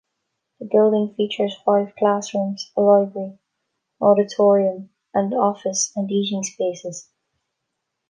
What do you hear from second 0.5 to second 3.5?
The building features five classrooms, a library,